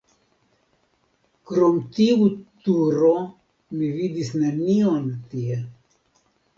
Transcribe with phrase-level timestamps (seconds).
[1.51, 2.31] Krom tiu
[2.65, 3.13] turo
[3.77, 5.65] mi vidis nenion tie.